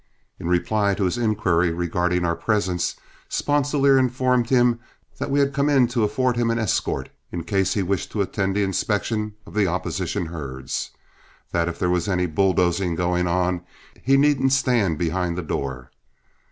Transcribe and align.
In 0.39 0.47
reply 0.47 0.95
to 0.95 1.03
his 1.03 1.19
inquiry 1.19 1.69
regarding 1.71 2.25
our 2.25 2.35
presence, 2.35 2.95
Sponsilier 3.29 3.99
informed 3.99 4.49
him 4.49 4.79
that 5.19 5.29
we 5.29 5.39
had 5.39 5.53
come 5.53 5.69
in 5.69 5.85
to 5.89 6.03
afford 6.03 6.37
him 6.37 6.49
an 6.49 6.57
escort, 6.57 7.09
in 7.31 7.43
case 7.43 7.75
he 7.75 7.83
wished 7.83 8.11
to 8.13 8.23
attend 8.23 8.55
the 8.55 8.63
inspection 8.63 9.35
of 9.45 9.53
the 9.53 9.67
opposition 9.67 10.25
herds; 10.25 10.89
that 11.51 11.69
if 11.69 11.77
there 11.77 11.91
was 11.91 12.07
any 12.07 12.25
bulldozing 12.25 12.95
going 12.95 13.27
on 13.27 13.61
he 14.01 14.17
needn't 14.17 14.53
stand 14.53 14.97
behind 14.97 15.37
the 15.37 15.43
door. 15.43 15.91